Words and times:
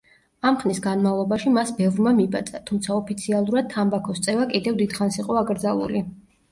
ამ 0.51 0.55
ხნის 0.61 0.79
განმავლობაში 0.85 1.51
მას 1.57 1.73
ბევრმა 1.81 2.13
მიბაძა, 2.21 2.63
თუმცა 2.71 2.97
ოფიციალურად 2.97 3.71
თამბაქოს 3.77 4.27
წევა 4.29 4.53
კიდევ 4.57 4.83
დიდხანს 4.85 5.25
იყო 5.25 5.41
აკრძალული. 5.47 6.09